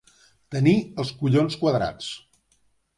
Tenir 0.55 0.73
els 1.05 1.13
collons 1.21 1.61
quadrats. 1.63 2.13